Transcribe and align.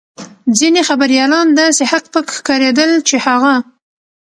ځینې 0.57 0.81
خبریالان 0.89 1.47
داسې 1.59 1.83
هک 1.91 2.05
پک 2.13 2.27
ښکارېدل 2.35 2.91
چې 3.07 3.15
هغه. 3.25 3.55